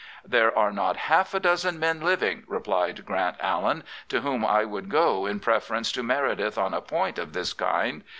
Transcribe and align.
"There 0.35 0.57
are 0.57 0.71
not 0.71 0.97
half 0.97 1.35
a 1.35 1.39
dozen 1.39 1.77
men 1.77 1.99
living," 2.01 2.41
replied 2.47 3.05
Grant 3.05 3.35
Allen, 3.39 3.83
to 4.09 4.21
whom 4.21 4.43
I 4.43 4.65
would 4.65 4.89
go 4.89 5.27
in 5.27 5.39
preference 5.39 5.91
to 5.91 6.01
Meredith 6.01 6.57
on 6.57 6.73
a 6.73 6.81
point 6.81 7.19
of 7.19 7.33
this 7.33 7.53
kind. 7.53 8.03